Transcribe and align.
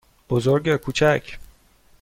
بزرگ 0.29 0.67
یا 0.67 0.77
کوچک؟ 0.77 1.37